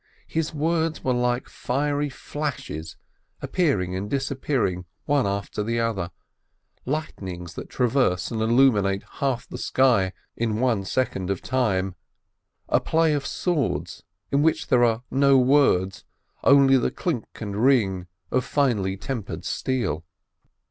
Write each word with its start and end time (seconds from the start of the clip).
His 0.25 0.51
words 0.51 1.03
were 1.03 1.13
like 1.13 1.47
fiery 1.47 2.09
flashes 2.09 2.97
appear 3.39 3.79
ing 3.79 3.95
and 3.95 4.09
disappearing 4.09 4.85
one 5.05 5.27
after 5.27 5.61
the 5.61 5.79
other, 5.79 6.09
lightnings 6.87 7.53
that 7.53 7.69
traverse 7.69 8.31
and 8.31 8.41
illumine 8.41 9.03
half 9.19 9.47
the 9.47 9.59
sky 9.59 10.11
in 10.35 10.59
one 10.59 10.85
second 10.85 11.29
of 11.29 11.43
time, 11.43 11.93
a 12.67 12.79
play 12.79 13.13
of 13.13 13.27
swords 13.27 14.01
in 14.31 14.41
which 14.41 14.69
there 14.69 14.83
are 14.83 15.03
no 15.11 15.37
words, 15.37 16.03
only 16.43 16.77
the 16.79 16.89
clink 16.89 17.39
and 17.39 17.63
ring 17.63 18.07
of 18.31 18.43
finely 18.43 18.97
tempered 18.97 19.45
steel. 19.45 20.03